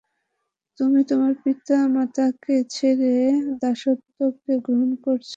তুমি 0.79 0.99
তোমার 1.03 1.33
পিতা 1.43 1.77
মাতাকে 1.95 2.55
ছেড়ে 2.75 3.13
দাসত্বকে 3.61 4.53
গ্রহণ 4.65 4.91
করছো? 5.03 5.29